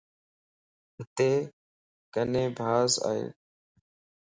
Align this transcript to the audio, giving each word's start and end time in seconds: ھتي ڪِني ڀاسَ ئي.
ھتي 0.99 1.31
ڪِني 2.13 2.43
ڀاسَ 2.57 2.91
ئي. 3.07 3.21